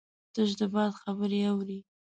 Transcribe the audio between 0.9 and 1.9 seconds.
خبرې اوري